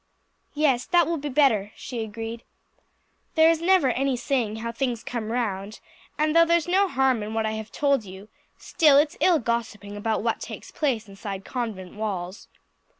[0.55, 2.41] "Yes, that will be better," she agreed.
[3.35, 5.79] "There is never any saying how things come round;
[6.17, 8.27] and though there's no harm in what I have told you,
[8.57, 12.47] still it's ill gossiping about what takes place inside convent walls."